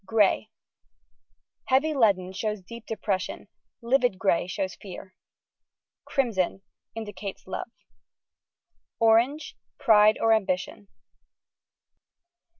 [0.03, 0.49] Grey:
[1.65, 3.49] heavy leaden shows deep depression;
[3.83, 5.13] livid grey shows fear.
[6.05, 6.63] Crimson:
[6.95, 7.69] indicates love.
[8.99, 10.87] Oeanoe: pride or ambition.